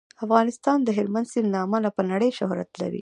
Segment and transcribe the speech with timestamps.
[0.25, 2.99] افغانستان د هلمند سیند له امله په نړۍ شهرت لري.